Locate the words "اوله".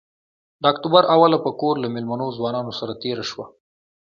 1.15-1.37